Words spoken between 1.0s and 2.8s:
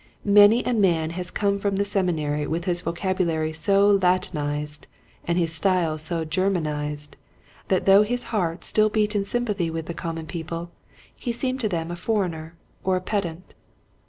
has come from the seminary with